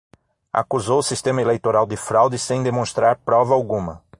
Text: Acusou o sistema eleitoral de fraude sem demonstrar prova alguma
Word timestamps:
Acusou 0.51 0.97
o 0.97 1.03
sistema 1.03 1.43
eleitoral 1.43 1.85
de 1.85 1.95
fraude 1.95 2.39
sem 2.39 2.63
demonstrar 2.63 3.17
prova 3.17 3.53
alguma 3.53 4.01